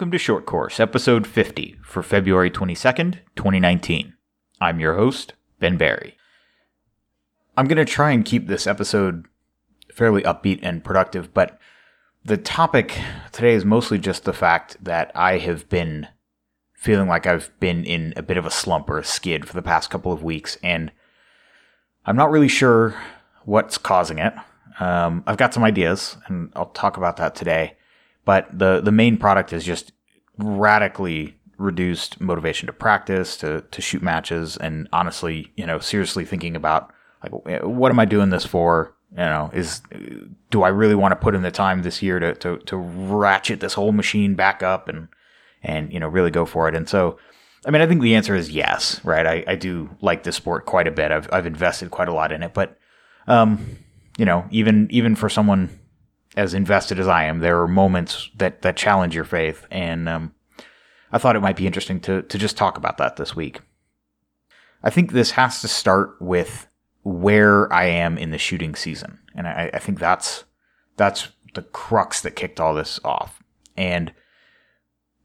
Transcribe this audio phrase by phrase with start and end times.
[0.00, 4.14] Welcome to Short Course, episode 50 for February 22nd, 2019.
[4.58, 6.16] I'm your host, Ben Berry.
[7.54, 9.26] I'm going to try and keep this episode
[9.92, 11.58] fairly upbeat and productive, but
[12.24, 12.98] the topic
[13.30, 16.08] today is mostly just the fact that I have been
[16.72, 19.60] feeling like I've been in a bit of a slump or a skid for the
[19.60, 20.90] past couple of weeks, and
[22.06, 22.94] I'm not really sure
[23.44, 24.32] what's causing it.
[24.80, 27.76] Um, I've got some ideas, and I'll talk about that today.
[28.30, 29.90] But the the main product is just
[30.38, 36.54] radically reduced motivation to practice, to to shoot matches, and honestly, you know, seriously thinking
[36.54, 36.92] about
[37.24, 37.32] like
[37.64, 38.94] what am I doing this for?
[39.10, 39.82] You know, is
[40.52, 43.58] do I really want to put in the time this year to to to ratchet
[43.58, 45.08] this whole machine back up and
[45.64, 46.76] and you know really go for it?
[46.76, 47.18] And so,
[47.66, 49.26] I mean, I think the answer is yes, right?
[49.26, 51.10] I, I do like this sport quite a bit.
[51.10, 52.78] I've I've invested quite a lot in it, but
[53.26, 53.76] um,
[54.18, 55.79] you know, even even for someone
[56.40, 60.34] as invested as I am, there are moments that that challenge your faith, and um,
[61.12, 63.60] I thought it might be interesting to to just talk about that this week.
[64.82, 66.66] I think this has to start with
[67.02, 70.44] where I am in the shooting season, and I, I think that's
[70.96, 73.42] that's the crux that kicked all this off.
[73.76, 74.14] And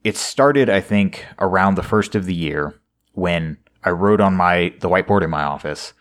[0.04, 2.76] it started, I think, around the first of the year
[3.14, 5.94] when I wrote on my the whiteboard in my office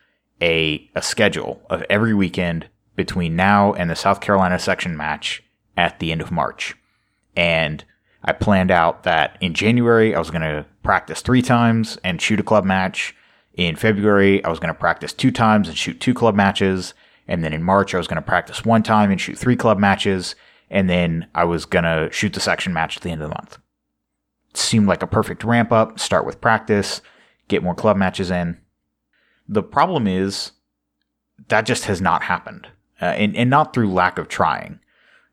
[0.42, 5.42] a a schedule of every weekend between now and the South Carolina section match
[5.76, 6.74] at the end of March.
[7.36, 7.84] And
[8.22, 12.40] I planned out that in January, I was going to practice three times and shoot
[12.40, 13.14] a club match.
[13.54, 16.94] In February, I was going to practice two times and shoot two club matches.
[17.28, 19.78] And then in March, I was going to practice one time and shoot three club
[19.78, 20.34] matches.
[20.70, 23.34] And then I was going to shoot the section match at the end of the
[23.34, 23.58] month.
[24.50, 25.98] It seemed like a perfect ramp up.
[25.98, 27.00] Start with practice,
[27.48, 28.58] get more club matches in.
[29.48, 30.52] The problem is
[31.48, 32.68] that just has not happened
[33.00, 34.80] uh, and, and not through lack of trying.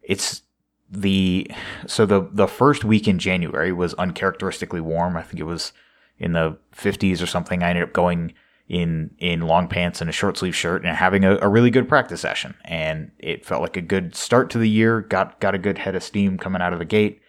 [0.01, 0.41] It's
[0.89, 1.49] the
[1.87, 5.15] so the the first week in January was uncharacteristically warm.
[5.15, 5.71] I think it was
[6.19, 7.63] in the 50s or something.
[7.63, 8.33] I ended up going
[8.67, 11.89] in in long pants and a short sleeve shirt and having a, a, really good
[11.89, 12.55] practice session.
[12.63, 15.01] And it felt like a good start to the year.
[15.01, 17.21] Got got a good head of steam coming out of the gate.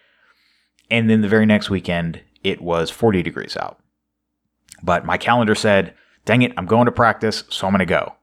[0.91, 3.81] And then the very next weekend, it was 40 degrees out.
[4.82, 5.94] But my calendar said,
[6.25, 8.14] "Dang it, I'm going to practice, so I'm going to go."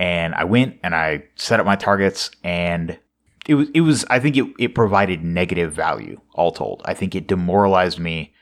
[0.00, 2.98] And I went and I set up my targets and
[3.46, 6.80] it was it was I think it, it provided negative value, all told.
[6.86, 8.32] I think it demoralized me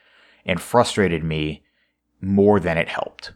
[0.47, 1.65] and frustrated me
[2.21, 3.33] more than it helped.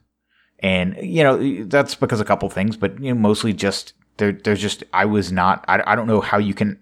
[0.60, 4.60] And you know, that's because a couple things, but you know, mostly just there there's
[4.60, 6.78] just I was not I, I don't know how you can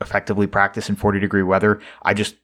[0.00, 1.78] effectively practice in 40 degree weather.
[2.00, 2.36] I just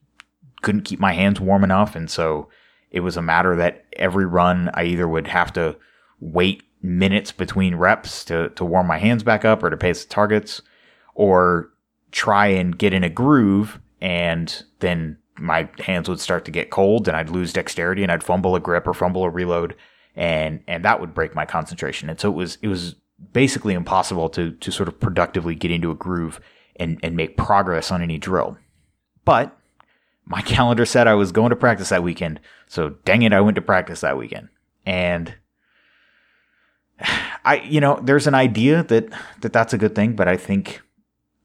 [0.61, 2.51] couldn't keep my hands warm enough and so
[2.91, 5.77] it was a matter that every run I either would have to
[6.21, 10.09] wait minutes between reps to, to warm my hands back up or to pace the
[10.09, 10.63] targets
[11.15, 11.71] or
[12.13, 17.09] try and get in a groove and then my hands would start to get cold
[17.09, 19.75] and I'd lose dexterity and I'd fumble a grip or fumble a reload
[20.15, 22.09] and and that would break my concentration.
[22.09, 22.97] And so it was it was
[23.33, 26.41] basically impossible to to sort of productively get into a groove
[26.77, 28.57] and and make progress on any drill.
[29.25, 29.57] But
[30.25, 32.41] my calendar said I was going to practice that weekend.
[32.67, 34.49] So dang it, I went to practice that weekend.
[34.87, 35.35] And
[37.47, 39.09] I you know there's an idea that
[39.41, 40.83] that that's a good thing, but I think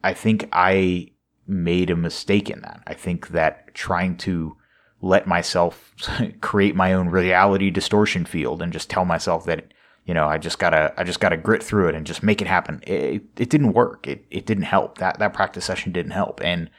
[0.04, 1.12] I think I
[1.48, 2.82] made a mistake in that.
[2.88, 4.58] I think that trying to
[5.02, 5.94] let myself
[6.42, 9.74] create my own reality distortion field and just tell myself that
[10.06, 12.48] you know I just gotta I just gotta grit through it and just make it
[12.48, 12.82] happen.
[12.88, 14.08] It, it didn't work.
[14.08, 14.98] It it didn't help.
[14.98, 16.42] That that practice session didn't help.
[16.44, 16.72] And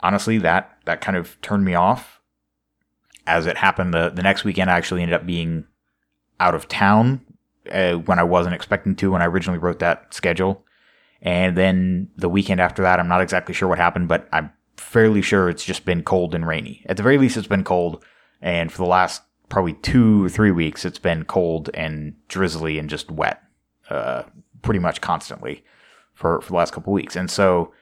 [0.00, 2.22] honestly, that that kind of turned me off.
[3.26, 5.66] As it happened, the the next weekend I actually ended up being
[6.40, 7.20] out of town
[7.70, 10.64] uh, when I wasn't expecting to when I originally wrote that schedule.
[11.22, 15.22] And then the weekend after that, I'm not exactly sure what happened, but I'm fairly
[15.22, 16.84] sure it's just been cold and rainy.
[16.86, 18.04] At the very least, it's been cold.
[18.42, 22.90] And for the last probably two or three weeks, it's been cold and drizzly and
[22.90, 23.42] just wet,
[23.88, 24.24] uh,
[24.62, 25.64] pretty much constantly
[26.12, 27.16] for, for the last couple weeks.
[27.16, 27.72] And so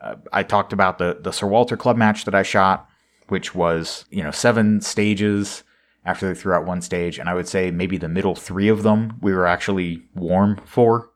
[0.00, 2.88] uh, I talked about the, the Sir Walter Club match that I shot,
[3.28, 5.64] which was, you know, seven stages
[6.04, 7.18] after they threw out one stage.
[7.18, 11.10] And I would say maybe the middle three of them we were actually warm for.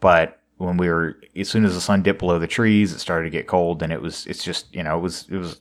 [0.00, 3.24] But when we were, as soon as the sun dipped below the trees, it started
[3.24, 3.82] to get cold.
[3.82, 5.60] And it was, it's just, you know, it was, it was,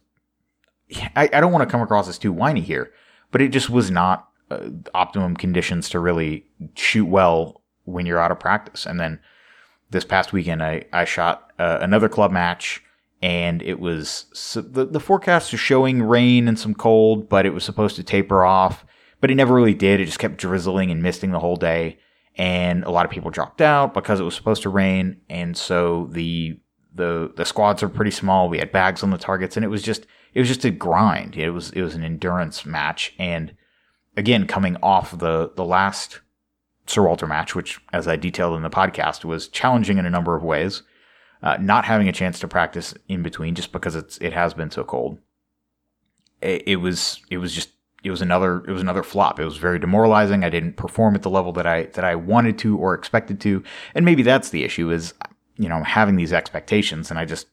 [1.15, 2.91] I, I don't want to come across as too whiny here,
[3.31, 8.31] but it just was not uh, optimum conditions to really shoot well when you're out
[8.31, 8.85] of practice.
[8.85, 9.19] And then
[9.89, 12.83] this past weekend, I, I shot uh, another club match
[13.23, 17.53] and it was so the, the forecast was showing rain and some cold, but it
[17.53, 18.85] was supposed to taper off,
[19.21, 20.01] but it never really did.
[20.01, 21.99] It just kept drizzling and misting the whole day,
[22.35, 26.09] and a lot of people dropped out because it was supposed to rain, and so
[26.11, 26.59] the
[26.93, 28.49] the the squads are pretty small.
[28.49, 31.37] We had bags on the targets, and it was just it was just a grind.
[31.37, 33.55] It was it was an endurance match, and
[34.17, 36.19] again, coming off the the last
[36.87, 40.35] Sir Walter match, which, as I detailed in the podcast, was challenging in a number
[40.35, 40.83] of ways.
[41.43, 44.71] Uh, not having a chance to practice in between just because it's it has been
[44.71, 45.19] so cold.
[46.41, 47.69] It, it was it was just
[48.01, 49.41] it was another it was another flop.
[49.41, 50.45] It was very demoralizing.
[50.45, 53.61] I didn't perform at the level that I that I wanted to or expected to,
[53.93, 55.13] and maybe that's the issue is
[55.57, 57.47] you know having these expectations and I just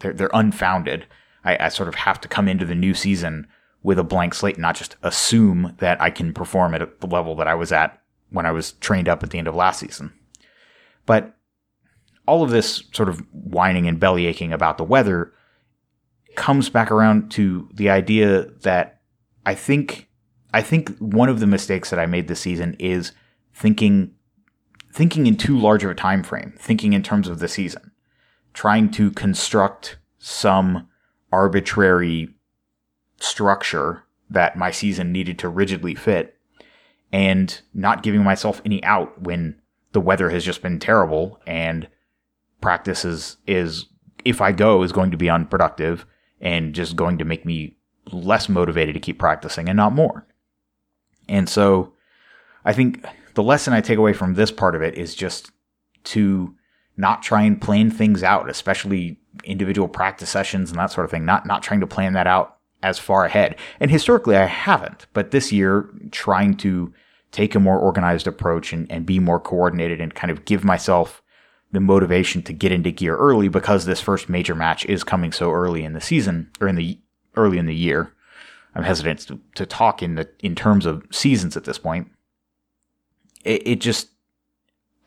[0.00, 1.06] they're they're unfounded.
[1.42, 3.46] I, I sort of have to come into the new season
[3.82, 7.34] with a blank slate, and not just assume that I can perform at the level
[7.36, 10.12] that I was at when I was trained up at the end of last season.
[11.06, 11.34] But
[12.26, 15.32] all of this sort of whining and belly aching about the weather
[16.36, 19.00] comes back around to the idea that
[19.44, 20.08] I think
[20.52, 23.12] I think one of the mistakes that I made this season is
[23.54, 24.14] thinking
[24.92, 27.92] thinking in too large of a time frame, thinking in terms of the season,
[28.52, 30.88] trying to construct some
[31.32, 32.34] arbitrary
[33.20, 36.36] structure that my season needed to rigidly fit
[37.12, 39.60] and not giving myself any out when
[39.92, 41.88] the weather has just been terrible and
[42.60, 43.86] practice is, is
[44.24, 46.06] if I go is going to be unproductive
[46.40, 47.76] and just going to make me
[48.12, 50.26] less motivated to keep practicing and not more.
[51.28, 51.94] And so
[52.64, 53.04] I think
[53.34, 55.50] the lesson I take away from this part of it is just
[56.04, 56.54] to
[56.96, 61.24] not try and plan things out, especially individual practice sessions and that sort of thing,
[61.24, 63.56] not not trying to plan that out as far ahead.
[63.78, 66.92] And historically I haven't, but this year trying to
[67.30, 71.22] take a more organized approach and, and be more coordinated and kind of give myself
[71.72, 75.52] the motivation to get into gear early because this first major match is coming so
[75.52, 76.98] early in the season or in the
[77.36, 78.12] early in the year.
[78.74, 82.08] I'm hesitant to, to talk in the in terms of seasons at this point.
[83.44, 84.08] It, it just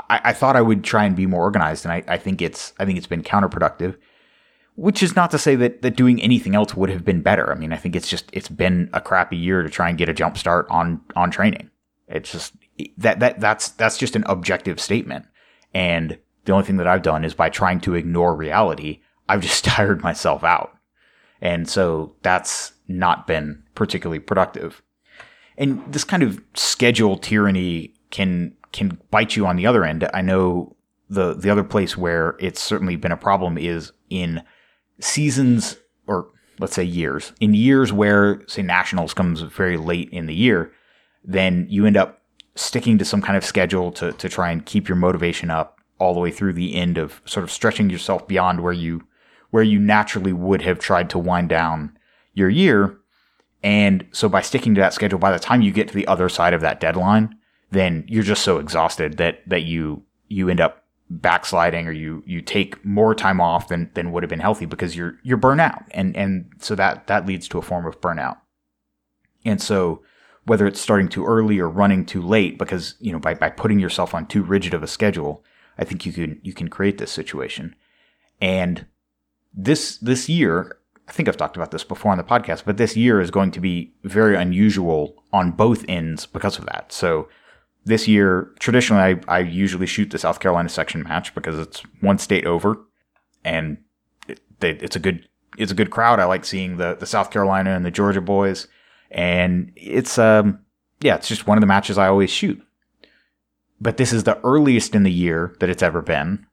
[0.10, 2.74] I, I, thought I would try and be more organized, and I, I think it's
[2.80, 3.98] I think it's been counterproductive.
[4.76, 7.52] Which is not to say that that doing anything else would have been better.
[7.52, 10.10] I mean, I think it's just it's been a crappy year to try and get
[10.10, 11.70] a jump start on on training.
[12.08, 12.54] It's just
[12.98, 15.26] that that that's that's just an objective statement.
[15.76, 19.66] And the only thing that I've done is by trying to ignore reality, I've just
[19.66, 20.78] tired myself out.
[21.42, 24.82] And so that's not been particularly productive.
[25.58, 30.08] And this kind of schedule tyranny can can bite you on the other end.
[30.14, 30.76] I know
[31.10, 34.42] the the other place where it's certainly been a problem is in
[35.00, 36.30] seasons or
[36.60, 37.34] let's say years.
[37.40, 40.72] In years where say nationals comes very late in the year,
[41.24, 42.22] then you end up
[42.56, 46.14] sticking to some kind of schedule to to try and keep your motivation up all
[46.14, 49.02] the way through the end of sort of stretching yourself beyond where you
[49.50, 51.96] where you naturally would have tried to wind down
[52.34, 52.98] your year.
[53.62, 56.28] And so by sticking to that schedule, by the time you get to the other
[56.28, 57.38] side of that deadline,
[57.70, 62.42] then you're just so exhausted that, that you, you end up backsliding or you, you
[62.42, 65.84] take more time off than, than would have been healthy because you're, you're burnt out.
[65.92, 68.38] And, and so that, that leads to a form of burnout.
[69.46, 70.02] And so
[70.46, 73.80] whether it's starting too early or running too late, because, you know, by, by putting
[73.80, 75.44] yourself on too rigid of a schedule,
[75.78, 77.76] I think you can, you can create this situation.
[78.42, 78.86] And
[79.54, 80.78] this this year,
[81.08, 83.52] I think I've talked about this before on the podcast, but this year is going
[83.52, 86.92] to be very unusual on both ends because of that.
[86.92, 87.28] So
[87.86, 92.18] this year, traditionally, I, I usually shoot the South Carolina section match because it's one
[92.18, 92.80] state over,
[93.44, 93.78] and
[94.28, 95.28] it, it's a good
[95.58, 96.20] it's a good crowd.
[96.20, 98.68] I like seeing the the South Carolina and the Georgia boys,
[99.12, 100.60] and it's um
[101.02, 102.62] yeah, it's just one of the matches I always shoot.
[103.80, 106.46] But this is the earliest in the year that it's ever been,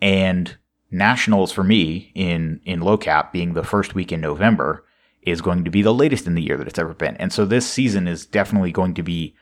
[0.00, 0.56] and
[0.90, 4.84] nationals for me in in low cap being the first week in November
[5.22, 7.16] is going to be the latest in the year that it's ever been.
[7.16, 9.34] And so this season is definitely going to be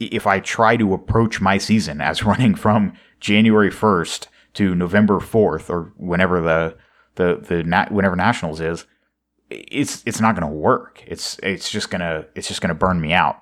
[0.00, 5.70] if I try to approach my season as running from January 1st to November 4th
[5.70, 6.76] or whenever the
[7.16, 8.86] the the nat- whenever nationals is
[9.50, 11.02] it's it's not going to work.
[11.06, 13.40] It's it's just going to it's just going to burn me out.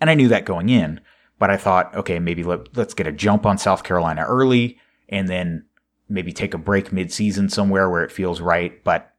[0.00, 1.00] And I knew that going in,
[1.38, 4.78] but I thought, okay, maybe let, let's get a jump on South Carolina early
[5.08, 5.66] and then
[6.08, 8.82] maybe take a break mid-season somewhere where it feels right.
[8.84, 9.12] But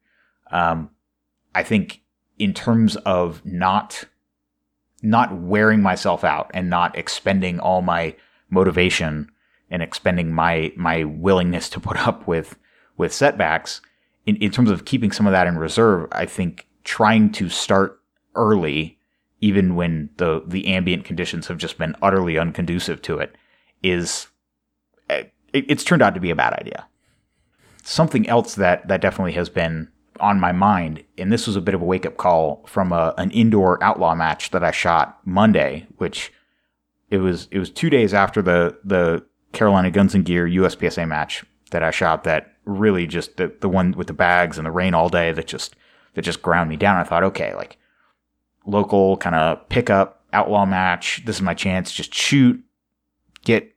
[0.51, 0.89] um,
[1.53, 2.01] I think
[2.37, 4.05] in terms of not
[5.03, 8.15] not wearing myself out and not expending all my
[8.49, 9.29] motivation
[9.69, 12.57] and expending my my willingness to put up with
[12.97, 13.81] with setbacks
[14.25, 17.99] in, in terms of keeping some of that in reserve i think trying to start
[18.35, 18.96] early
[19.41, 23.35] even when the the ambient conditions have just been utterly unconducive to it
[23.83, 24.27] is
[25.09, 26.87] eh, it's turned out to be a bad idea.
[27.83, 29.89] Something else that that definitely has been
[30.19, 33.13] on my mind, and this was a bit of a wake up call from a,
[33.17, 36.33] an indoor outlaw match that I shot Monday, which
[37.09, 41.45] it was it was two days after the the Carolina Guns and Gear USPSA match
[41.71, 44.93] that I shot that really just the the one with the bags and the rain
[44.93, 45.75] all day that just
[46.15, 46.97] that just ground me down.
[46.97, 47.77] I thought, okay, like
[48.67, 51.23] local kind of pickup outlaw match.
[51.25, 51.91] This is my chance.
[51.91, 52.61] Just shoot,
[53.43, 53.73] get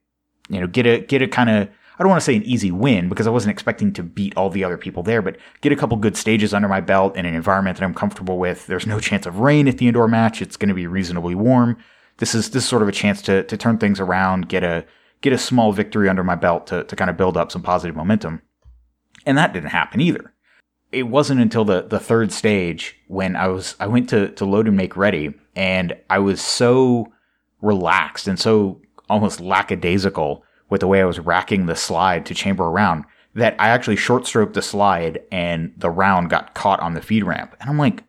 [0.49, 2.70] you know, get a get a kind of I don't want to say an easy
[2.70, 5.76] win because I wasn't expecting to beat all the other people there, but get a
[5.76, 8.66] couple good stages under my belt in an environment that I'm comfortable with.
[8.66, 10.40] There's no chance of rain at the indoor match.
[10.40, 11.76] It's going to be reasonably warm.
[12.16, 14.85] This is this is sort of a chance to to turn things around, get a
[15.20, 17.97] get a small victory under my belt to to kind of build up some positive
[17.97, 18.42] momentum.
[19.26, 20.29] And that didn't happen either.
[20.92, 24.66] It wasn't until the the third stage when I was I went to to load
[24.66, 27.12] and make ready and I was so
[27.62, 32.64] relaxed and so almost lackadaisical with the way I was racking the slide to chamber
[32.64, 33.04] around
[33.35, 37.25] that I actually short stroked the slide and the round got caught on the feed
[37.25, 37.54] ramp.
[37.61, 38.04] And I'm like,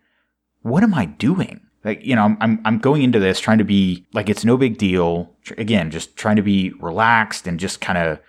[0.61, 1.61] what am I doing?
[1.83, 4.77] Like, you know, I'm, I'm going into this trying to be like, it's no big
[4.77, 5.35] deal.
[5.57, 8.19] Again, just trying to be relaxed and just kind of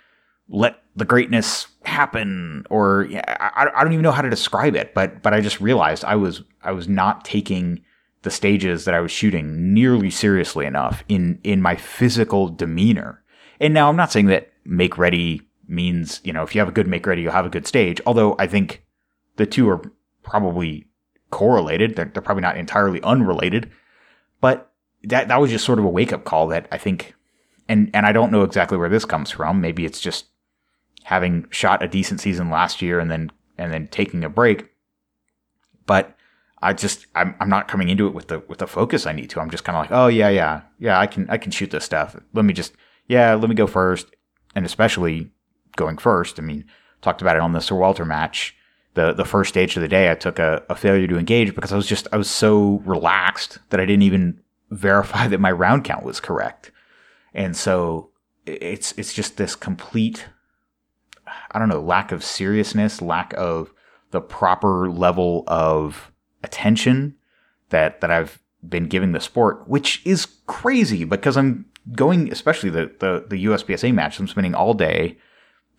[0.49, 2.65] let the greatness happen.
[2.69, 6.03] Or I, I don't even know how to describe it, but, but I just realized
[6.03, 7.83] I was, I was not taking
[8.23, 13.23] the stages that I was shooting nearly seriously enough in, in my physical demeanor
[13.63, 16.73] and now I'm not saying that make ready means, you know, if you have a
[16.73, 18.01] good make ready, you'll have a good stage.
[18.05, 18.83] Although I think
[19.37, 19.81] the two are
[20.21, 20.85] probably
[21.31, 21.95] correlated.
[21.95, 23.71] They're, they're probably not entirely unrelated.
[24.41, 24.71] But
[25.03, 27.15] that, that was just sort of a wake up call that I think,
[27.69, 29.61] and, and I don't know exactly where this comes from.
[29.61, 30.25] Maybe it's just
[31.03, 34.69] having shot a decent season last year and then, and then taking a break.
[35.85, 36.15] But
[36.61, 39.29] I just I'm I'm not coming into it with the with the focus I need
[39.31, 39.41] to.
[39.41, 41.83] I'm just kind of like, oh yeah, yeah, yeah, I can I can shoot this
[41.83, 42.15] stuff.
[42.33, 42.73] Let me just
[43.07, 44.07] yeah, let me go first.
[44.55, 45.31] And especially
[45.75, 46.65] going first, I mean,
[47.01, 48.55] talked about it on the Sir Walter match.
[48.95, 51.73] The, the first stage of the day, I took a, a failure to engage because
[51.73, 55.83] I was just, I was so relaxed that I didn't even verify that my round
[55.83, 56.71] count was correct.
[57.33, 58.11] And so
[58.45, 60.27] it's, it's just this complete,
[61.51, 63.73] I don't know, lack of seriousness, lack of
[64.11, 66.11] the proper level of
[66.43, 67.15] attention
[67.69, 72.91] that, that I've been giving the sport, which is crazy because I'm going, especially the,
[72.99, 75.17] the, the USPSA match, I'm spending all day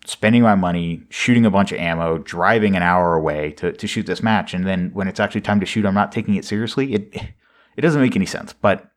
[0.05, 4.05] spending my money, shooting a bunch of ammo, driving an hour away to, to shoot
[4.05, 4.53] this match.
[4.53, 6.93] And then when it's actually time to shoot, I'm not taking it seriously.
[6.93, 7.15] It,
[7.75, 8.91] it doesn't make any sense, but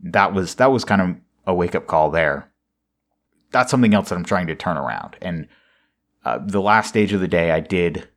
[0.00, 2.50] that was, that was kind of a wake up call there.
[3.50, 5.16] That's something else that I'm trying to turn around.
[5.22, 5.48] And
[6.24, 8.08] uh, the last stage of the day, I did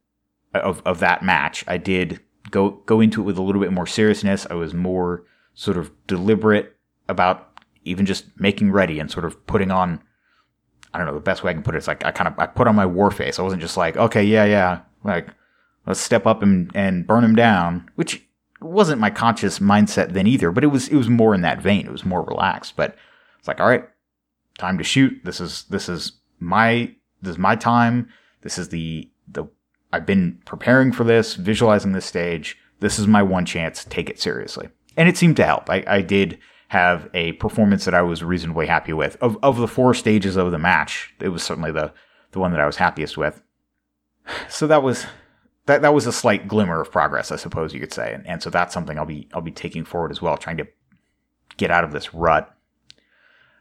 [0.53, 3.87] of, of that match, I did go, go into it with a little bit more
[3.87, 4.47] seriousness.
[4.49, 6.75] I was more sort of deliberate
[7.09, 10.01] about even just making ready and sort of putting on
[10.93, 12.39] I don't know the best way I can put it is like I kind of
[12.39, 13.39] I put on my war face.
[13.39, 15.27] I wasn't just like okay yeah yeah like
[15.85, 18.23] let's step up and and burn him down, which
[18.61, 20.51] wasn't my conscious mindset then either.
[20.51, 21.85] But it was it was more in that vein.
[21.85, 22.75] It was more relaxed.
[22.75, 22.95] But
[23.37, 23.87] it's like all right,
[24.57, 25.21] time to shoot.
[25.23, 28.09] This is this is my this is my time.
[28.41, 29.45] This is the the
[29.91, 32.57] I've been preparing for this, visualizing this stage.
[32.79, 33.85] This is my one chance.
[33.85, 35.69] Take it seriously, and it seemed to help.
[35.69, 39.17] I, I did have a performance that I was reasonably happy with.
[39.21, 41.93] Of of the four stages of the match, it was certainly the
[42.31, 43.41] the one that I was happiest with.
[44.49, 45.05] So that was
[45.67, 48.13] that that was a slight glimmer of progress, I suppose you could say.
[48.13, 50.67] And, and so that's something I'll be I'll be taking forward as well, trying to
[51.57, 52.53] get out of this rut.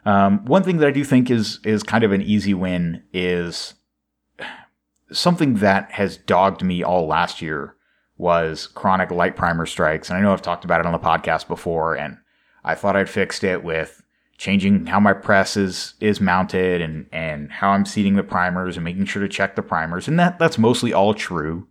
[0.07, 3.75] Um, one thing that I do think is is kind of an easy win is
[5.13, 7.75] something that has dogged me all last year
[8.17, 10.09] was chronic light primer strikes.
[10.09, 12.19] And I know I've talked about it on the podcast before, and
[12.65, 14.03] I thought I'd fixed it with
[14.39, 18.85] changing how my press is, is mounted and, and how I'm seating the primers and
[18.85, 20.09] making sure to check the primers.
[20.09, 21.67] And that, that's mostly all true.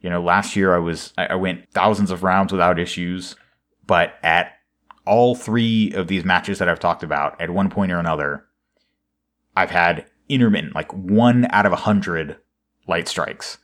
[0.00, 3.36] You know, last year I was, I went thousands of rounds without issues,
[3.86, 4.52] but at
[5.10, 8.44] all three of these matches that I've talked about at one point or another,
[9.56, 12.36] I've had intermittent, like one out of a hundred
[12.86, 13.58] light strikes.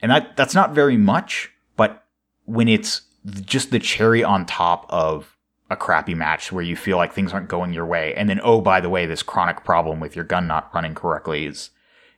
[0.00, 2.04] And that, that's not very much, but
[2.44, 3.02] when it's
[3.42, 5.36] just the cherry on top of
[5.68, 8.60] a crappy match where you feel like things aren't going your way, and then oh
[8.60, 11.70] by the way, this chronic problem with your gun not running correctly is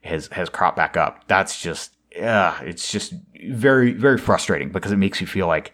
[0.02, 1.26] has has cropped back up.
[1.28, 5.72] That's just it's just very very frustrating because it makes you feel like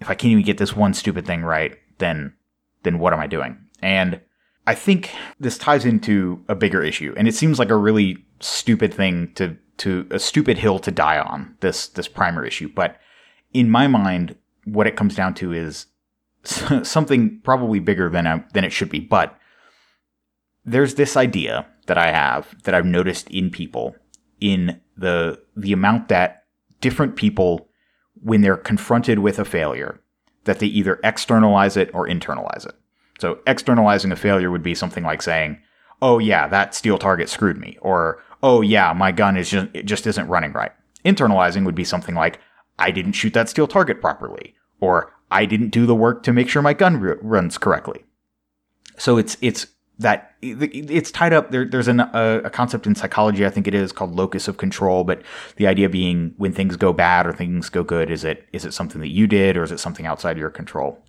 [0.00, 2.34] if I can't even get this one stupid thing right, then
[2.82, 3.58] then what am I doing?
[3.82, 4.20] And
[4.66, 8.92] I think this ties into a bigger issue, and it seems like a really stupid
[8.92, 12.98] thing to to a stupid hill to die on this this primer issue, but
[13.52, 15.86] in my mind, what it comes down to is
[16.82, 19.00] something probably bigger than I, than it should be.
[19.00, 19.38] But
[20.64, 23.94] there's this idea that I have that I've noticed in people
[24.40, 26.44] in the the amount that
[26.80, 27.68] different people
[28.22, 30.00] when they're confronted with a failure
[30.44, 32.74] that they either externalize it or internalize it.
[33.20, 35.58] So externalizing a failure would be something like saying,
[36.02, 39.86] "Oh yeah, that steel target screwed me," or oh yeah, my gun is just it
[39.86, 40.72] just isn't running right.
[41.04, 42.40] Internalizing would be something like
[42.78, 46.48] I didn't shoot that steel target properly, or I didn't do the work to make
[46.48, 48.04] sure my gun r- runs correctly.
[48.96, 49.66] So it's it's
[49.98, 53.74] that it's tied up there, there's an, a, a, concept in psychology i think it
[53.74, 55.22] is called locus of control but
[55.56, 58.74] the idea being when things go bad or things go good is it is it
[58.74, 61.02] something that you did or is it something outside your control?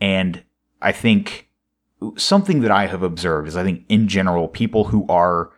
[0.00, 0.42] And
[0.80, 1.48] i think
[2.16, 5.50] something that i have observed is i think in general people who are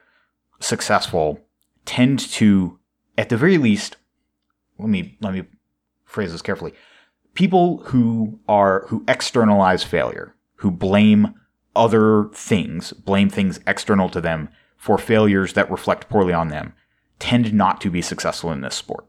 [0.61, 1.41] successful
[1.85, 2.79] tend to
[3.19, 3.97] at the very least
[4.79, 5.45] let me let me
[6.05, 6.75] phrase this carefully.
[7.35, 11.35] People who are who externalize failure who blame
[11.75, 16.75] other things, blame things external to them for failures that reflect poorly on them,
[17.19, 19.07] tend not to be successful in this sport.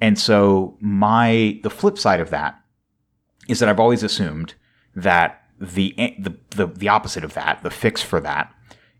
[0.00, 2.58] And so my the flip side of that
[3.48, 4.54] is that I've always assumed
[4.96, 8.52] that the the the, the opposite of that, the fix for that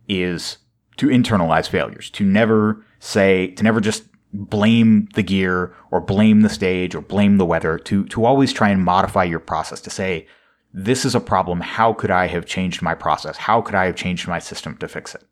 [0.09, 0.59] is
[0.99, 6.49] to internalize failures, to never say to never just blame the gear or blame the
[6.49, 10.27] stage or blame the weather, to to always try and modify your process to say
[10.73, 11.61] this is a problem.
[11.61, 13.37] How could I have changed my process?
[13.37, 15.25] How could I have changed my system to fix it?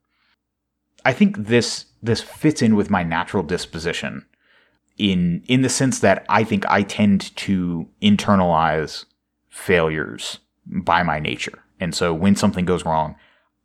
[1.04, 4.26] I think this this fits in with my natural disposition
[4.98, 9.06] in in the sense that I think I tend to internalize
[9.48, 11.58] failures by my nature.
[11.80, 13.16] And so when something goes wrong,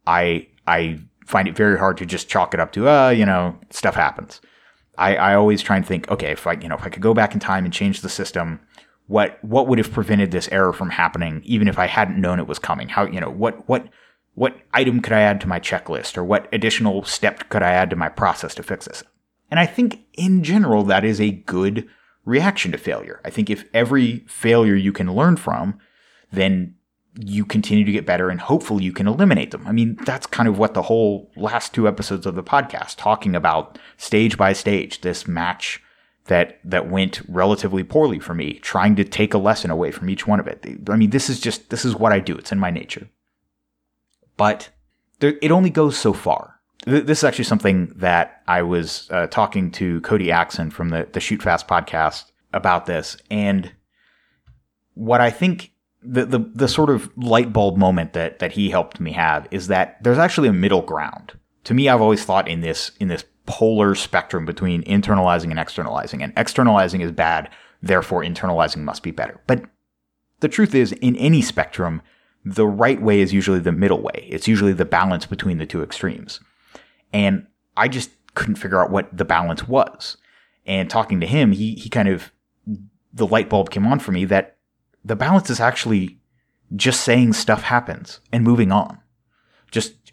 [0.08, 3.58] I I find it very hard to just chalk it up to uh, you know,
[3.70, 4.40] stuff happens.
[4.98, 7.14] I, I always try and think, okay, if I you know, if I could go
[7.14, 8.62] back in time and change the system,
[9.08, 12.48] what what would have prevented this error from happening even if I hadn't known it
[12.48, 12.90] was coming?
[12.90, 13.88] How you know what what
[14.34, 17.90] what item could I add to my checklist or what additional step could I add
[17.92, 19.04] to my process to fix this?
[19.50, 21.88] And I think in general that is a good
[22.26, 23.22] reaction to failure.
[23.24, 25.80] I think if every failure you can learn from,
[26.32, 26.76] then
[27.18, 29.66] you continue to get better and hopefully you can eliminate them.
[29.66, 33.36] I mean, that's kind of what the whole last two episodes of the podcast talking
[33.36, 35.82] about stage by stage, this match
[36.26, 40.28] that that went relatively poorly for me, trying to take a lesson away from each
[40.28, 40.66] one of it.
[40.90, 42.36] I mean, this is just this is what I do.
[42.36, 43.10] It's in my nature.
[44.38, 44.70] But
[45.20, 46.60] there, it only goes so far.
[46.86, 51.20] This is actually something that I was uh, talking to Cody Axon from the the
[51.20, 53.72] Shoot Fast podcast about this, and
[54.94, 59.00] what I think the, the the sort of light bulb moment that that he helped
[59.00, 61.34] me have is that there's actually a middle ground.
[61.66, 66.22] To me, I've always thought in this in this polar spectrum between internalizing and externalizing.
[66.22, 67.50] And externalizing is bad,
[67.82, 69.40] therefore internalizing must be better.
[69.48, 69.64] But
[70.40, 72.02] the truth is, in any spectrum,
[72.44, 74.28] the right way is usually the middle way.
[74.30, 76.40] It's usually the balance between the two extremes.
[77.14, 80.18] And I just couldn't figure out what the balance was.
[80.66, 82.32] And talking to him, he, he kind of,
[83.14, 84.58] the light bulb came on for me that
[85.04, 86.20] the balance is actually
[86.76, 89.00] just saying stuff happens and moving on.
[89.72, 90.05] Just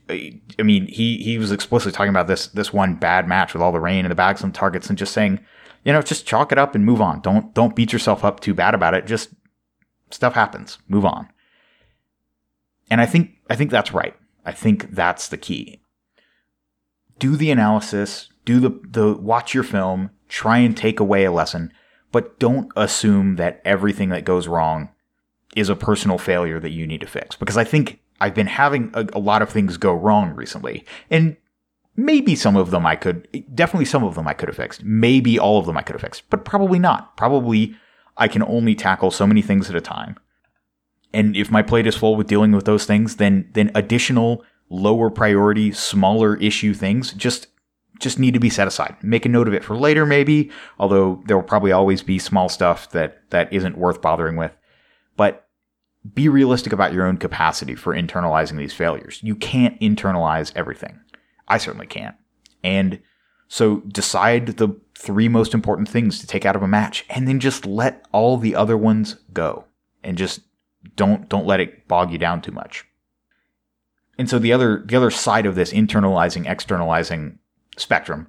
[0.59, 3.73] I mean, he he was explicitly talking about this this one bad match with all
[3.73, 5.41] the rain and the bags and targets, and just saying,
[5.85, 7.21] you know, just chalk it up and move on.
[7.21, 9.07] Don't don't beat yourself up too bad about it.
[9.07, 9.31] Just
[10.11, 10.79] stuff happens.
[10.89, 11.29] Move on.
[12.91, 14.15] And I think I think that's right.
[14.45, 15.81] I think that's the key.
[17.19, 18.29] Do the analysis.
[18.45, 20.11] Do the the watch your film.
[20.29, 21.73] Try and take away a lesson,
[22.11, 24.89] but don't assume that everything that goes wrong
[25.55, 27.37] is a personal failure that you need to fix.
[27.37, 30.87] Because I think I've been having a, a lot of things go wrong recently.
[31.11, 31.37] And
[31.97, 34.85] maybe some of them I could, definitely some of them I could have fixed.
[34.85, 37.17] Maybe all of them I could have fixed, but probably not.
[37.17, 37.75] Probably
[38.17, 40.17] I can only tackle so many things at a time.
[41.13, 45.11] And if my plate is full with dealing with those things, then then additional lower
[45.11, 47.49] priority, smaller issue things just
[47.99, 48.97] just need to be set aside.
[49.03, 50.51] Make a note of it for later, maybe.
[50.79, 54.53] Although there will probably always be small stuff that that isn't worth bothering with.
[55.17, 55.49] But
[56.15, 59.21] be realistic about your own capacity for internalizing these failures.
[59.23, 61.01] You can't internalize everything.
[61.49, 62.17] I certainly can't.
[62.65, 63.01] And
[63.49, 67.41] so decide the three most important things to take out of a match and then
[67.41, 69.65] just let all the other ones go
[70.03, 70.41] and just
[70.97, 72.85] don't don't let it bog you down too much.
[74.19, 77.39] And so the other the other side of this internalizing externalizing
[77.77, 78.29] spectrum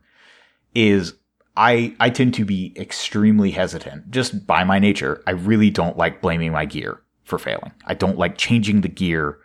[0.76, 1.14] is
[1.56, 5.24] I I tend to be extremely hesitant just by my nature.
[5.26, 7.72] I really don't like blaming my gear for failing.
[7.86, 9.40] I don't like changing the gear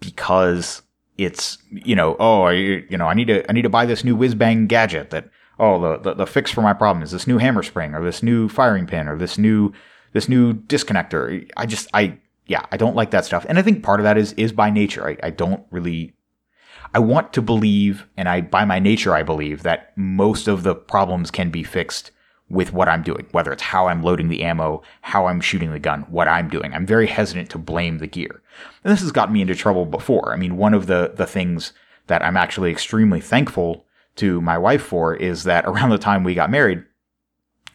[0.00, 0.82] because
[1.16, 4.04] it's you know oh I, you know I need to I need to buy this
[4.04, 5.28] new whiz bang gadget that
[5.58, 8.22] oh the, the, the fix for my problem is this new hammer spring or this
[8.22, 9.72] new firing pin or this new
[10.12, 11.48] this new disconnector.
[11.56, 14.16] I just I yeah I don't like that stuff and I think part of that
[14.16, 15.06] is is by nature.
[15.06, 16.14] I, I don't really
[16.94, 20.74] I want to believe and I by my nature I believe that most of the
[20.74, 22.12] problems can be fixed
[22.50, 25.78] with what I'm doing, whether it's how I'm loading the ammo, how I'm shooting the
[25.78, 26.72] gun, what I'm doing.
[26.72, 28.42] I'm very hesitant to blame the gear.
[28.82, 30.32] And this has gotten me into trouble before.
[30.32, 31.72] I mean, one of the, the things
[32.06, 33.84] that I'm actually extremely thankful
[34.16, 36.84] to my wife for is that around the time we got married,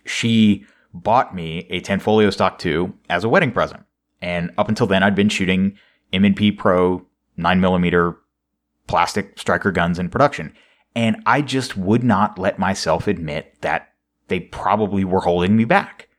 [0.05, 3.83] she bought me a Tanfoglio Stock 2 as a wedding present.
[4.21, 5.77] And up until then, I'd been shooting
[6.11, 7.05] M&P Pro
[7.37, 8.15] 9mm
[8.87, 10.53] plastic striker guns in production.
[10.95, 13.92] And I just would not let myself admit that
[14.27, 16.09] they probably were holding me back.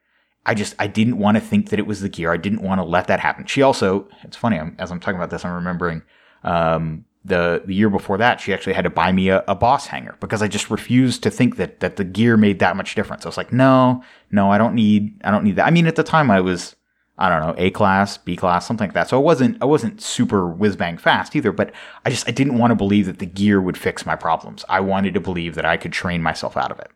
[0.46, 2.32] I just, I didn't want to think that it was the gear.
[2.32, 3.46] I didn't want to let that happen.
[3.46, 6.02] She also, it's funny, I'm, as I'm talking about this, I'm remembering,
[6.42, 9.86] um, the, the year before that, she actually had to buy me a, a boss
[9.86, 13.24] hanger because I just refused to think that, that the gear made that much difference.
[13.24, 15.66] I was like, no, no, I don't need, I don't need that.
[15.66, 16.76] I mean, at the time I was,
[17.16, 19.08] I don't know, A class, B class, something like that.
[19.08, 21.72] So I wasn't, I wasn't super whiz bang fast either, but
[22.04, 24.62] I just, I didn't want to believe that the gear would fix my problems.
[24.68, 26.90] I wanted to believe that I could train myself out of it.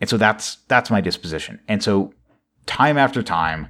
[0.00, 1.60] And so that's, that's my disposition.
[1.68, 2.12] And so
[2.66, 3.68] time after time,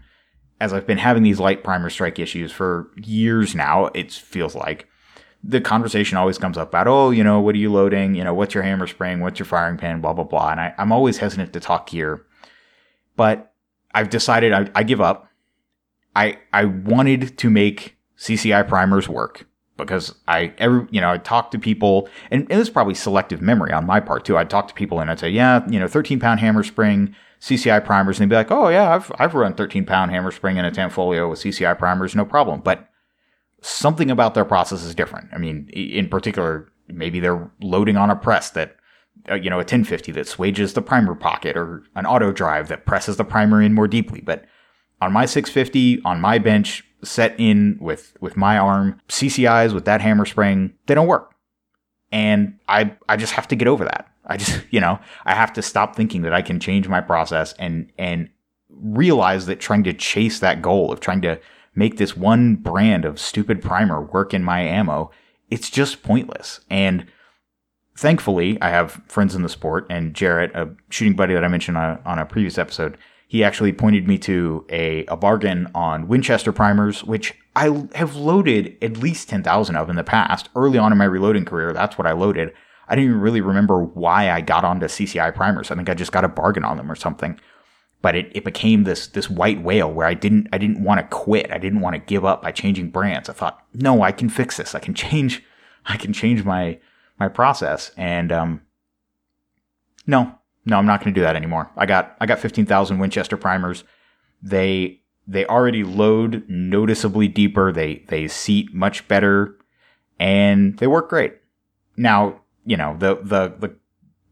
[0.60, 4.88] as I've been having these light primer strike issues for years now, it feels like
[5.44, 8.14] the conversation always comes up about, oh, you know, what are you loading?
[8.14, 9.20] You know, what's your hammer spring?
[9.20, 10.00] What's your firing pin?
[10.00, 10.50] Blah, blah, blah.
[10.50, 12.26] And I, I'm always hesitant to talk here,
[13.16, 13.52] but
[13.94, 15.28] I've decided I, I give up
[16.18, 19.46] I I wanted to make CCI primers work
[19.78, 23.86] because I every you know I talked to people and, is probably selective memory on
[23.86, 24.36] my part too.
[24.36, 27.84] I'd talk to people and I'd say, yeah, you know, 13 pound hammer spring CCI
[27.84, 30.64] primers, and they'd be like, oh yeah, I've I've run 13 pound hammer spring in
[30.64, 32.60] a Tanfoglio with CCI primers, no problem.
[32.60, 32.88] But
[33.62, 35.28] something about their process is different.
[35.32, 38.76] I mean, in particular, maybe they're loading on a press that
[39.30, 42.86] uh, you know a 1050 that swages the primer pocket or an auto drive that
[42.86, 44.44] presses the primer in more deeply, but
[45.00, 50.00] on my 650 on my bench set in with with my arm CCIs with that
[50.00, 51.34] hammer spring they don't work.
[52.10, 54.10] And I I just have to get over that.
[54.26, 57.54] I just you know I have to stop thinking that I can change my process
[57.58, 58.28] and and
[58.70, 61.40] realize that trying to chase that goal of trying to
[61.74, 65.10] make this one brand of stupid primer work in my ammo
[65.50, 66.60] it's just pointless.
[66.68, 67.06] And
[67.96, 71.76] thankfully I have friends in the sport and Jarrett a shooting buddy that I mentioned
[71.76, 72.96] on on a previous episode
[73.28, 78.78] he actually pointed me to a, a bargain on Winchester primers, which I have loaded
[78.80, 80.48] at least 10,000 of in the past.
[80.56, 82.54] Early on in my reloading career, that's what I loaded.
[82.88, 85.70] I didn't even really remember why I got onto CCI primers.
[85.70, 87.38] I think I just got a bargain on them or something.
[88.00, 91.06] But it, it became this this white whale where I didn't I didn't want to
[91.14, 91.50] quit.
[91.50, 93.28] I didn't want to give up by changing brands.
[93.28, 94.74] I thought, no, I can fix this.
[94.74, 95.42] I can change
[95.84, 96.78] I can change my
[97.18, 97.90] my process.
[97.96, 98.62] And um
[100.06, 100.37] no,
[100.68, 101.70] no, I'm not going to do that anymore.
[101.76, 103.84] I got I got 15,000 Winchester primers.
[104.42, 107.72] They they already load noticeably deeper.
[107.72, 109.56] They they seat much better,
[110.20, 111.36] and they work great.
[111.96, 113.74] Now you know the the the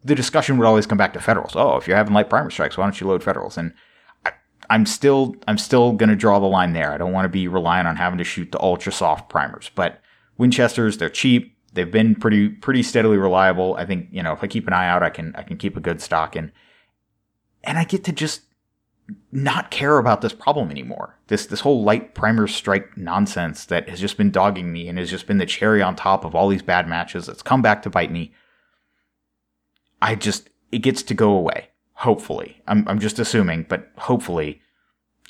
[0.04, 1.56] the discussion would always come back to Federals.
[1.56, 3.56] Oh, if you're having light primer strikes, why don't you load Federals?
[3.56, 3.72] And
[4.26, 4.32] I,
[4.68, 6.92] I'm still I'm still going to draw the line there.
[6.92, 10.02] I don't want to be relying on having to shoot the ultra soft primers, but
[10.36, 13.76] Winchesters they're cheap they've been pretty pretty steadily reliable.
[13.76, 15.76] I think you know if I keep an eye out, I can I can keep
[15.76, 16.50] a good stock and
[17.62, 18.42] and I get to just
[19.30, 21.16] not care about this problem anymore.
[21.28, 25.10] This this whole light primer strike nonsense that has just been dogging me and has
[25.10, 27.90] just been the cherry on top of all these bad matches that's come back to
[27.90, 28.32] bite me.
[30.02, 31.68] I just it gets to go away.
[31.92, 34.60] Hopefully, I'm I'm just assuming, but hopefully,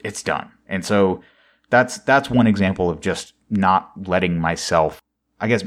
[0.02, 0.50] it's done.
[0.68, 1.22] And so
[1.70, 5.00] that's that's one example of just not letting myself,
[5.40, 5.64] I guess,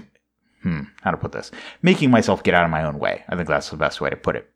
[0.62, 3.24] hmm, how to put this, making myself get out of my own way.
[3.30, 4.50] I think that's the best way to put it.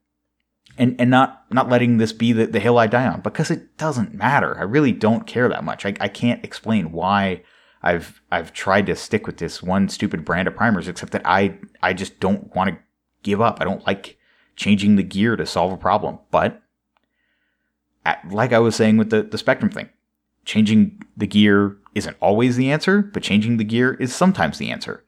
[0.77, 3.77] And, and not, not letting this be the, the hill I die on because it
[3.77, 4.57] doesn't matter.
[4.57, 5.85] I really don't care that much.
[5.85, 7.43] I, I can't explain why
[7.83, 11.59] I've, I've tried to stick with this one stupid brand of primers, except that I,
[11.83, 12.77] I just don't want to
[13.21, 13.59] give up.
[13.61, 14.17] I don't like
[14.55, 16.19] changing the gear to solve a problem.
[16.31, 16.61] But
[18.31, 19.89] like I was saying with the, the spectrum thing,
[20.45, 25.03] changing the gear isn't always the answer, but changing the gear is sometimes the answer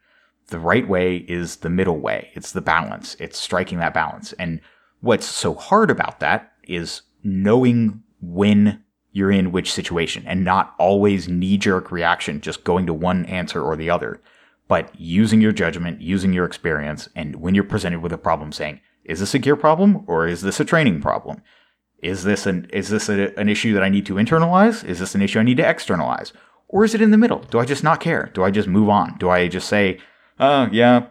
[0.47, 2.31] the right way is the middle way.
[2.33, 3.15] It's the balance.
[3.19, 4.33] It's striking that balance.
[4.33, 4.61] And
[5.01, 11.29] what's so hard about that is knowing when you're in which situation and not always
[11.29, 14.21] knee jerk reaction, just going to one answer or the other,
[14.67, 17.07] but using your judgment, using your experience.
[17.15, 20.41] And when you're presented with a problem saying, is this a gear problem or is
[20.41, 21.41] this a training problem?
[21.99, 24.83] Is this an, is this a, an issue that I need to internalize?
[24.83, 26.33] Is this an issue I need to externalize?
[26.67, 27.39] Or is it in the middle?
[27.39, 28.29] Do I just not care?
[28.33, 29.17] Do I just move on?
[29.17, 29.99] Do I just say,
[30.39, 31.07] uh, yeah,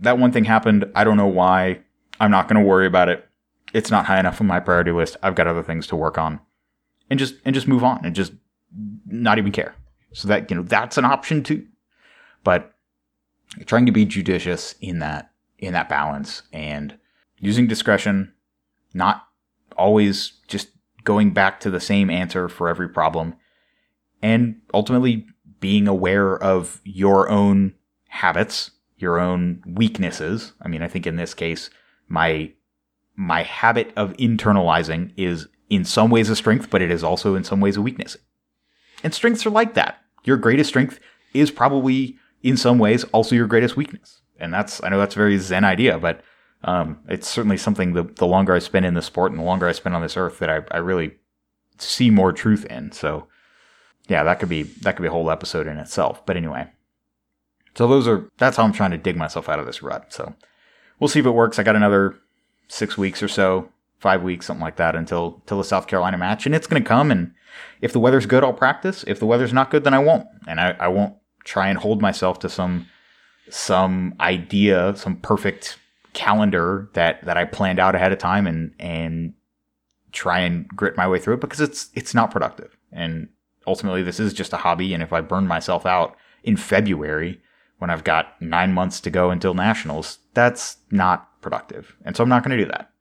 [0.00, 0.90] that one thing happened.
[0.94, 1.80] I don't know why.
[2.20, 3.26] I'm not going to worry about it.
[3.72, 5.16] It's not high enough on my priority list.
[5.22, 6.40] I've got other things to work on.
[7.10, 8.32] And just and just move on and just
[9.06, 9.74] not even care.
[10.12, 11.66] So that you know that's an option too.
[12.44, 12.72] But
[13.66, 16.98] trying to be judicious in that in that balance and
[17.38, 18.32] using discretion,
[18.94, 19.26] not
[19.76, 20.68] always just
[21.04, 23.34] going back to the same answer for every problem,
[24.22, 25.26] and ultimately
[25.60, 27.74] being aware of your own
[28.12, 30.52] habits, your own weaknesses.
[30.60, 31.70] I mean, I think in this case,
[32.08, 32.52] my
[33.16, 37.42] my habit of internalizing is in some ways a strength, but it is also in
[37.42, 38.18] some ways a weakness.
[39.02, 39.98] And strengths are like that.
[40.24, 41.00] Your greatest strength
[41.32, 44.20] is probably in some ways also your greatest weakness.
[44.38, 46.22] And that's I know that's a very zen idea, but
[46.64, 49.66] um, it's certainly something the, the longer I spend in the sport and the longer
[49.66, 51.14] I spend on this earth that I, I really
[51.78, 52.92] see more truth in.
[52.92, 53.26] So
[54.06, 56.26] yeah, that could be that could be a whole episode in itself.
[56.26, 56.68] But anyway.
[57.74, 60.12] So those are that's how I'm trying to dig myself out of this rut.
[60.12, 60.34] So
[60.98, 61.58] we'll see if it works.
[61.58, 62.16] I got another
[62.68, 66.46] six weeks or so, five weeks, something like that, until until the South Carolina match,
[66.46, 67.10] and it's going to come.
[67.10, 67.32] And
[67.80, 69.04] if the weather's good, I'll practice.
[69.06, 72.00] If the weather's not good, then I won't, and I, I won't try and hold
[72.00, 72.88] myself to some
[73.48, 75.78] some idea, some perfect
[76.12, 79.34] calendar that that I planned out ahead of time, and and
[80.12, 82.76] try and grit my way through it because it's it's not productive.
[82.92, 83.28] And
[83.66, 84.94] ultimately, this is just a hobby.
[84.94, 87.40] And if I burn myself out in February
[87.82, 91.96] when I've got nine months to go until nationals, that's not productive.
[92.04, 92.92] And so I'm not going to do that.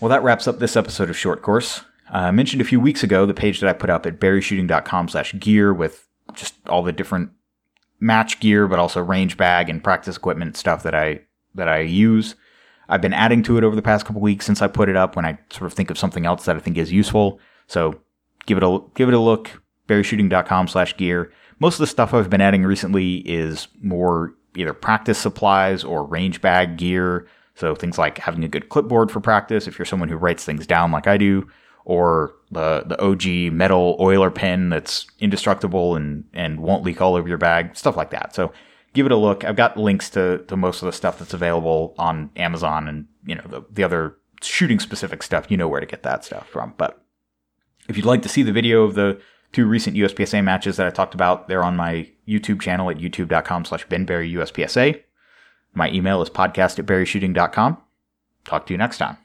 [0.00, 1.82] Well, that wraps up this episode of Short Course.
[2.12, 5.10] Uh, I mentioned a few weeks ago the page that I put up at berryshooting.com
[5.10, 7.30] slash gear with just all the different
[8.00, 11.20] match gear, but also range bag and practice equipment stuff that I
[11.54, 12.34] that I use.
[12.88, 15.14] I've been adding to it over the past couple weeks since I put it up
[15.14, 17.38] when I sort of think of something else that I think is useful.
[17.68, 18.00] So
[18.44, 19.62] give it a give it a look.
[19.86, 21.32] berryshooting.com slash gear.
[21.58, 26.40] Most of the stuff I've been adding recently is more either practice supplies or range
[26.40, 27.26] bag gear.
[27.54, 30.66] So things like having a good clipboard for practice if you're someone who writes things
[30.66, 31.48] down like I do,
[31.84, 37.28] or the the OG metal oiler pen that's indestructible and and won't leak all over
[37.28, 38.34] your bag, stuff like that.
[38.34, 38.52] So
[38.92, 39.44] give it a look.
[39.44, 43.34] I've got links to to most of the stuff that's available on Amazon and you
[43.34, 45.50] know the the other shooting specific stuff.
[45.50, 46.74] You know where to get that stuff from.
[46.76, 47.02] But
[47.88, 49.18] if you'd like to see the video of the
[49.52, 51.48] two recent USPSA matches that I talked about.
[51.48, 55.02] They're on my YouTube channel at youtube.com slash benberryuspsa.
[55.74, 57.78] My email is podcast at berryshooting.com.
[58.44, 59.18] Talk to you next time.